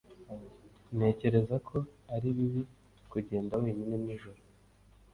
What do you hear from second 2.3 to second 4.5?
bibi kugenda wenyine nijoro.